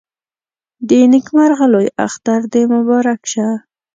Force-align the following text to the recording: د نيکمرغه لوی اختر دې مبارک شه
د 0.87 0.89
نيکمرغه 1.13 1.65
لوی 1.73 1.87
اختر 2.05 2.39
دې 2.53 2.63
مبارک 2.73 3.21
شه 3.31 3.47